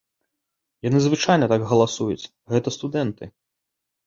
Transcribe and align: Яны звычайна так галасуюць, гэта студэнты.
Яны 0.87 0.97
звычайна 1.03 1.49
так 1.53 1.61
галасуюць, 1.73 2.29
гэта 2.55 2.75
студэнты. 2.79 3.23